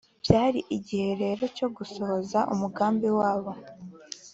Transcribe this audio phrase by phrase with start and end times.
[0.23, 3.51] byari igihe rero cyo gusohoza umugambi wabo